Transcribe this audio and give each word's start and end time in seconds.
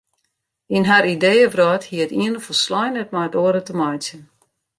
Yn 0.75 0.87
har 0.89 1.05
ideeëwrâld 1.13 1.83
hie 1.89 2.03
it 2.05 2.11
iene 2.21 2.39
folslein 2.45 2.93
net 2.95 3.11
met 3.15 3.27
it 3.31 3.37
oare 3.43 3.61
te 3.65 3.73
meitsjen. 3.79 4.21